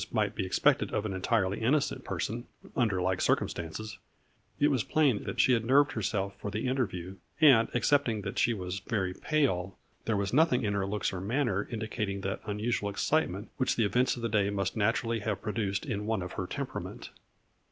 [0.01, 3.99] 63 might be expected of an entirely innocent per son, under like circumstances,
[4.59, 8.51] it was plain that she had nerved herself for the interview, and excepting that she
[8.51, 13.49] was very pale, there was nothing in her looks or manner indicating the unusual excitement
[13.57, 17.11] which the events of the day must naturally have produced in one of her temperament.